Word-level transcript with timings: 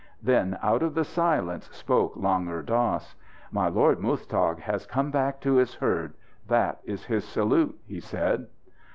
Then 0.23 0.57
out 0.63 0.81
of 0.81 0.95
the 0.95 1.03
silence 1.03 1.69
spoke 1.71 2.13
Langur 2.15 2.63
Dass. 2.65 3.15
"My 3.51 3.67
lord 3.67 3.99
Muztagh 3.99 4.57
has 4.61 4.87
come 4.87 5.11
back 5.11 5.39
to 5.41 5.57
his 5.57 5.75
herd 5.75 6.15
that 6.47 6.79
is 6.85 7.05
his 7.05 7.23
salute," 7.23 7.79
he 7.85 7.99
said. 7.99 8.47